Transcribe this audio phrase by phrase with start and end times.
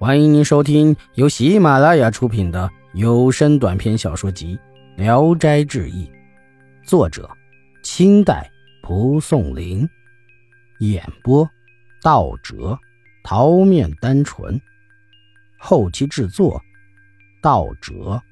[0.00, 4.56] 欢迎您收听由喜马拉雅出品的有声短篇小说集
[4.96, 6.06] 《聊斋志异》，
[6.88, 7.28] 作者：
[7.82, 8.48] 清代
[8.80, 9.88] 蒲松龄，
[10.78, 11.50] 演播：
[12.00, 12.78] 道哲、
[13.24, 14.60] 桃面单纯，
[15.58, 16.62] 后期制作：
[17.42, 18.22] 道哲。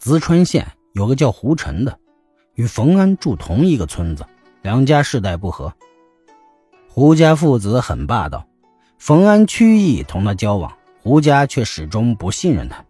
[0.00, 2.00] 淄川县有个叫胡晨的，
[2.54, 4.24] 与冯安住同一个村子，
[4.62, 5.70] 两家世代不和。
[6.98, 8.46] 胡家父子很霸道，
[8.96, 12.82] 冯安曲意同他交往，胡家却始终不信任他。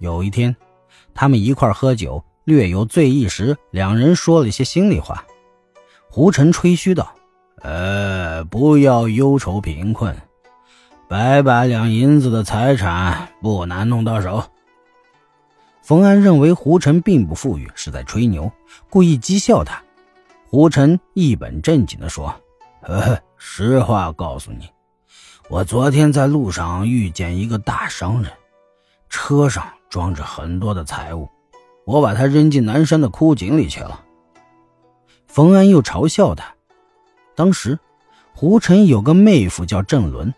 [0.00, 0.54] 有一天，
[1.14, 5.24] 他们一块喝酒，略有醉意时，两人说了一些心里话。
[6.10, 7.14] 胡晨吹嘘道
[7.64, 10.14] ：“呃，不要忧愁贫困，
[11.08, 14.44] 百把两银子的财产不难弄到手。”
[15.80, 18.52] 冯安认为胡晨并不富裕，是在吹牛，
[18.90, 19.82] 故意讥笑他。
[20.44, 22.38] 胡晨一本正经地说。
[22.86, 24.68] 呃， 实话告诉你，
[25.48, 28.30] 我昨天在路上遇见一个大商人，
[29.08, 31.28] 车上装着很多的财物，
[31.84, 34.04] 我把他扔进南山的枯井里去了。
[35.26, 36.54] 冯安又嘲笑他，
[37.34, 37.78] 当时
[38.34, 40.32] 胡晨有个妹夫叫郑伦，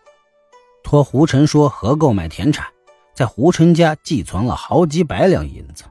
[0.83, 2.67] 托胡晨说和购买田产，
[3.13, 5.85] 在胡晨家寄存了好几百两银子。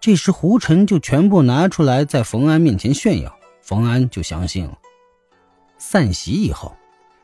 [0.00, 4.78] 这时胡晨就全部拿出来在冯安面前炫耀，冯安就相信了。
[5.84, 6.76] 散席以后，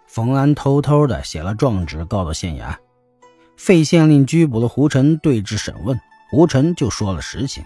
[0.08, 2.76] 冯安偷偷的写了状纸，告到县衙。
[3.56, 7.64] 费县令拘捕了胡尘，对质审问，胡尘就说了实情。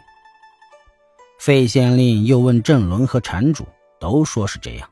[1.41, 3.67] 费县令又问郑伦和禅主，
[3.99, 4.91] 都说是这样，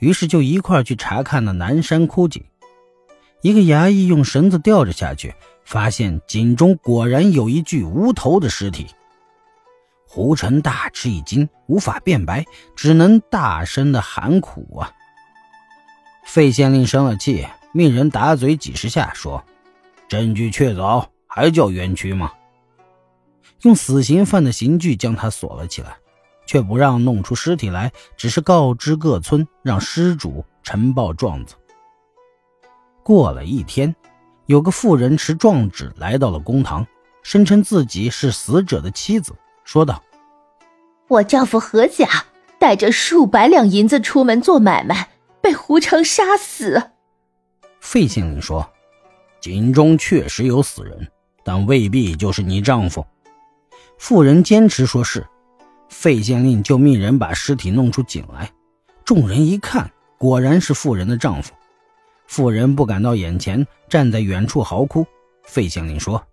[0.00, 2.44] 于是就一块去查看了南山枯井。
[3.40, 8.86] 一个衙役用绳子吊着下去，发现井中果然有一具无头的尸体。
[10.06, 12.44] 胡晨大吃一惊，无法辩白，
[12.76, 14.92] 只能大声的喊苦啊。
[16.32, 19.44] 费县令生了气，命人打嘴几十下，说
[20.08, 22.32] ：“证据确凿，还叫冤屈吗？”
[23.64, 25.94] 用死刑犯的刑具将他锁了起来，
[26.46, 31.54] 却不让弄出尸体来，只是告知各村，让失主呈报状子。
[33.02, 33.94] 过了一天，
[34.46, 36.86] 有个妇人持状纸来到了公堂，
[37.22, 40.02] 声称自己是死者的妻子，说道
[41.08, 42.08] ：“我丈夫何甲
[42.58, 45.10] 带着数百两银子出门做买卖。”
[45.42, 46.90] 被胡成杀死。
[47.80, 48.66] 费县令说
[49.40, 51.08] ：“井中确实有死人，
[51.44, 53.04] 但未必就是你丈夫。”
[53.98, 55.26] 妇人坚持说是。
[55.88, 58.50] 费县令就命人把尸体弄出井来。
[59.04, 61.52] 众人一看，果然是妇人的丈夫。
[62.26, 65.04] 妇人不敢到眼前，站在远处嚎哭。
[65.44, 66.24] 费县令说：“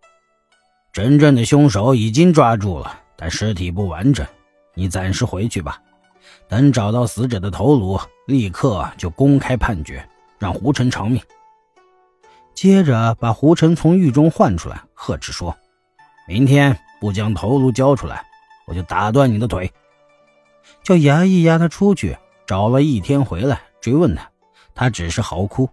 [0.93, 4.25] 真正的凶手已经抓住了，但尸体不完整，
[4.75, 5.81] 你暂时回去吧。”
[6.49, 10.03] 等找到死者的头颅，立刻就公开判决，
[10.39, 11.21] 让胡晨偿命。
[12.55, 15.55] 接着把胡晨从狱中唤出来，呵斥说
[16.27, 18.25] ：“明天不将头颅交出来，
[18.65, 19.71] 我就打断你的腿。”
[20.81, 22.17] 叫衙役押他出去，
[22.47, 24.27] 找了一天回来追问他，
[24.73, 25.69] 他只是嚎哭。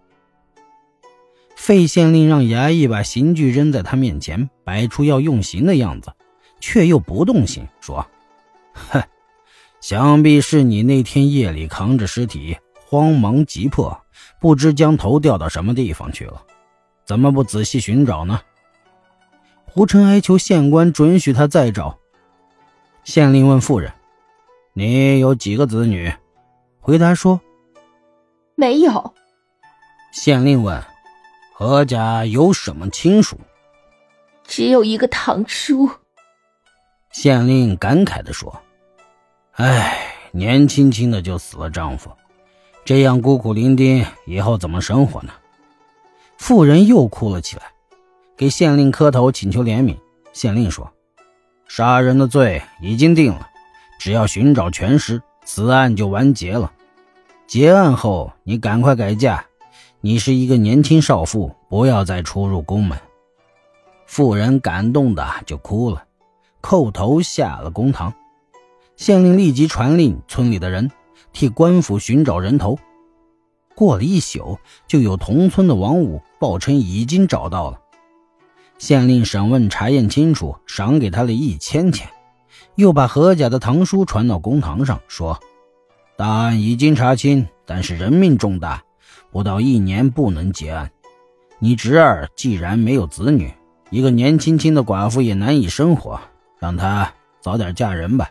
[1.55, 6.13] 费县令让衙役把刑具扔在他面前，摆出要用刑的样子，
[6.59, 8.05] 却又不动刑，说
[8.91, 9.01] ：“哼。”
[9.87, 13.97] 想必是你那天夜里扛着尸体，慌忙急迫，
[14.37, 16.43] 不知将头掉到什么地方去了，
[17.05, 18.41] 怎么不仔细寻找呢？
[19.63, 21.97] 胡尘哀求县官准许他再找。
[23.05, 23.93] 县令问妇人
[24.75, 26.11] ：“你有几个子女？”
[26.81, 27.39] 回答说
[28.55, 29.13] ：“没有。”
[30.11, 30.83] 县令问
[31.55, 33.39] ：“何家有什么亲属
[34.45, 35.89] ？”“只有一个堂叔。”
[37.09, 38.61] 县令感慨地说。
[39.57, 42.11] 唉，年轻轻的就死了丈夫，
[42.85, 45.33] 这样孤苦伶仃，以后怎么生活呢？
[46.37, 47.63] 妇人又哭了起来，
[48.37, 49.97] 给县令磕头请求怜悯。
[50.31, 50.93] 县令说
[51.67, 53.49] ：“杀人的罪已经定了，
[53.99, 56.71] 只要寻找全尸，此案就完结了。
[57.47, 59.43] 结案后，你赶快改嫁。
[60.01, 62.95] 你是一个年轻少妇，不要再出入宫门。”
[64.05, 66.03] 妇人感动的就哭了，
[66.61, 68.13] 叩头下了公堂。
[68.97, 70.91] 县令立即传令村里的人
[71.31, 72.77] 替官府寻找人头。
[73.75, 74.57] 过了一宿，
[74.87, 77.79] 就有同村的王五报称已经找到了。
[78.79, 82.09] 县令审问查验清楚，赏给他了一千钱，
[82.73, 85.39] 又把何家的堂书传到公堂上，说
[86.17, 88.83] ：“大案已经查清，但是人命重大，
[89.31, 90.91] 不到一年不能结案。
[91.59, 93.53] 你侄儿既然没有子女，
[93.91, 96.19] 一个年轻轻的寡妇也难以生活，
[96.57, 98.27] 让她早点嫁人吧。”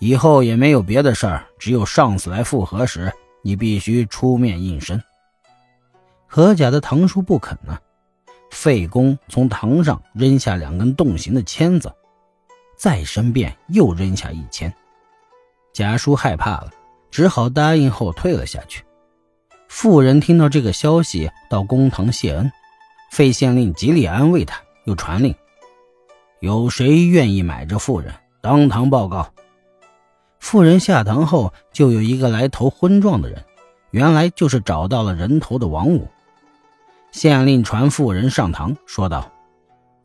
[0.00, 3.12] 以后也没有别的事儿，只有上司来复合时，
[3.42, 5.00] 你必须出面应身。
[6.26, 7.78] 何甲的堂叔不肯呢。
[8.50, 11.92] 费公从堂上扔下两根动形的签子，
[12.76, 14.74] 再申辩又扔下一签。
[15.72, 16.70] 贾叔害怕了，
[17.10, 18.82] 只好答应后退了下去。
[19.68, 22.50] 妇人听到这个消息，到公堂谢恩。
[23.12, 25.34] 费县令极力安慰他，又传令：
[26.40, 29.32] 有谁愿意买这妇人，当堂报告。
[30.40, 33.44] 妇人下堂后，就有一个来投婚状的人，
[33.92, 36.08] 原来就是找到了人头的王五。
[37.12, 39.30] 县令传妇人上堂，说道：“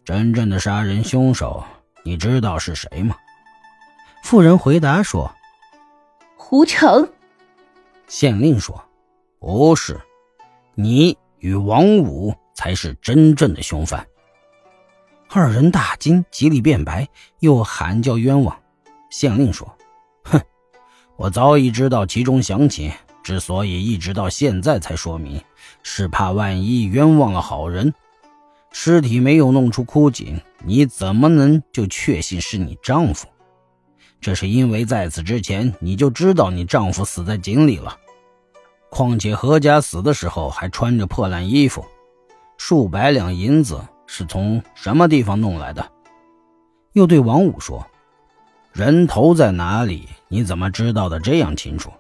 [0.04, 1.64] 真正的杀人凶手，
[2.04, 3.16] 你知道是谁吗？”
[4.24, 5.32] 妇人回答说
[6.36, 7.08] ：“胡成。”
[8.08, 8.84] 县令说
[9.40, 10.00] ：“不是，
[10.76, 14.06] 你与王五才是真正的凶犯。”
[15.32, 17.08] 二人大惊，极力辩白，
[17.40, 18.56] 又喊叫冤枉。
[19.10, 19.85] 县令说：“哼，
[21.18, 22.92] 我早已知道其中详情。”
[23.24, 25.42] 之所以一直到现在才说明，
[25.82, 27.92] 是怕万一冤枉了好人。
[28.72, 33.28] 尸体没有弄出枯井，你怎么能就确信是你丈夫？
[34.22, 37.98] 这是因为在此之前你就知道你丈夫死在井里了。
[38.92, 41.84] 况且何家死的时候还穿着破烂衣服，
[42.58, 45.84] 数百两银子是从什么地方弄来的？
[46.94, 47.84] 又对王五说
[48.76, 50.10] ：“人头在哪里？
[50.28, 51.94] 你怎么知道的这样清楚？”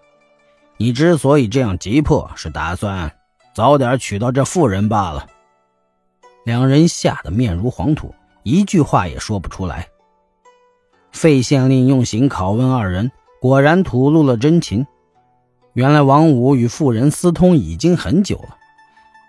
[0.75, 3.09] 你之所以这样急迫，是打算
[3.53, 5.25] 早点娶到这妇人罢了。
[6.43, 8.13] 两人吓得面如黄土，
[8.43, 9.87] 一句话也说不出来。
[11.13, 14.85] 费县令用刑拷问二人，果然吐露了真情。
[15.71, 18.57] 原来王五与妇人私通已经很久了，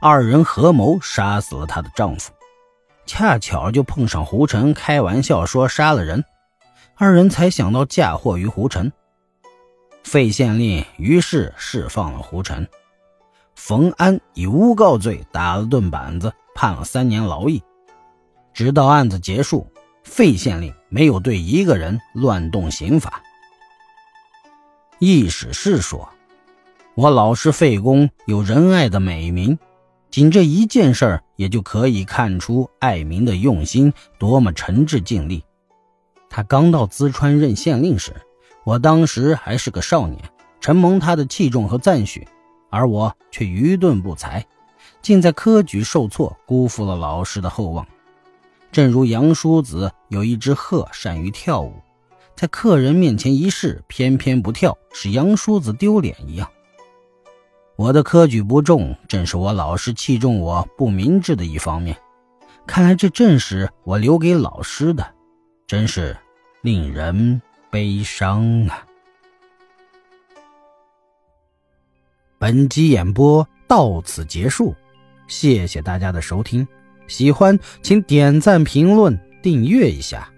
[0.02, 2.32] 二人合谋杀死了她的丈夫，
[3.06, 6.24] 恰巧就碰上胡尘开玩笑说杀了人，
[6.98, 8.90] 二人才想到嫁祸于胡尘。
[10.02, 12.66] 费县令于是释放了胡尘，
[13.54, 17.62] 冯安以诬告罪打了顿板子，判了三年劳役。
[18.54, 19.70] 直到案子结束，
[20.04, 23.22] 费县令没有对一个人乱动刑法。
[24.98, 26.08] 易史是说
[26.96, 29.58] ：“我老师费公有仁爱的美名，
[30.10, 35.44] 仅这一件事儿，也就可以看出爱民的用心多么诚挚尽力。
[36.36, 38.14] 他刚到淄川任县令时。”
[38.62, 40.20] 我当时还是个少年，
[40.60, 42.28] 承蒙他的器重和赞许，
[42.68, 44.44] 而我却愚钝不才，
[45.00, 47.86] 竟在科举受挫，辜负了老师的厚望。
[48.70, 51.72] 正如杨叔子有一只鹤善于跳舞，
[52.34, 56.46] 在客人面前一试，偏偏不跳，使杨叔子丢脸一样。
[57.76, 61.96] 我的科举不中，正是我老师器重我不明智的一方面。
[62.66, 65.06] 看来这正是我留给老师的，
[65.68, 66.16] 真是
[66.66, 67.40] 令人。
[67.70, 68.84] 悲伤啊！
[72.38, 74.74] 本集演播到此结束，
[75.28, 76.66] 谢谢大家的收听。
[77.06, 80.28] 喜欢请点赞、评论、订阅一下。